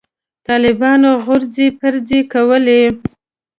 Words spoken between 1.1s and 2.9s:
غورځې پرځې کولې.